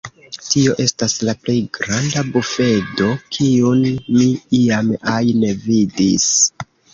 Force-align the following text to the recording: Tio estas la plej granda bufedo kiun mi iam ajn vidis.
Tio 0.43 0.75
estas 0.83 1.11
la 1.27 1.33
plej 1.43 1.57
granda 1.77 2.23
bufedo 2.37 3.11
kiun 3.37 3.85
mi 4.17 4.31
iam 4.61 4.91
ajn 5.13 5.47
vidis. 5.69 6.27